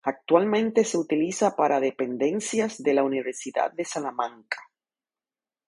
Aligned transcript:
Actualmente 0.03 0.83
se 0.83 0.97
utiliza 0.97 1.55
para 1.55 1.79
dependencias 1.79 2.81
de 2.81 2.95
la 2.95 3.03
Universidad 3.03 3.71
de 3.71 3.85
Salamanca. 3.85 4.57